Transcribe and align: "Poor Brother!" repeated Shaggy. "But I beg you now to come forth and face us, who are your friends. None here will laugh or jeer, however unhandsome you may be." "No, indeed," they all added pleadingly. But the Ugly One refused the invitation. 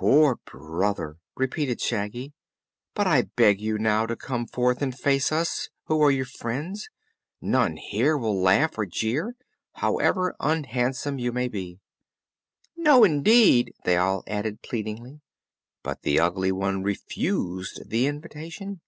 "Poor 0.00 0.34
Brother!" 0.46 1.18
repeated 1.36 1.80
Shaggy. 1.80 2.32
"But 2.92 3.06
I 3.06 3.28
beg 3.36 3.60
you 3.60 3.78
now 3.78 4.04
to 4.04 4.16
come 4.16 4.48
forth 4.48 4.82
and 4.82 4.92
face 4.92 5.30
us, 5.30 5.68
who 5.84 6.02
are 6.02 6.10
your 6.10 6.24
friends. 6.24 6.88
None 7.40 7.76
here 7.76 8.18
will 8.18 8.36
laugh 8.42 8.76
or 8.76 8.84
jeer, 8.84 9.36
however 9.74 10.34
unhandsome 10.40 11.20
you 11.20 11.30
may 11.30 11.46
be." 11.46 11.78
"No, 12.76 13.04
indeed," 13.04 13.72
they 13.84 13.96
all 13.96 14.24
added 14.26 14.60
pleadingly. 14.60 15.20
But 15.84 16.02
the 16.02 16.18
Ugly 16.18 16.50
One 16.50 16.82
refused 16.82 17.90
the 17.90 18.08
invitation. 18.08 18.80